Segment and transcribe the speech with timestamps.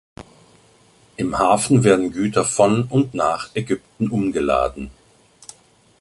[1.15, 4.89] Im Hafen werden Güter von und nach Ägypten umgeladen.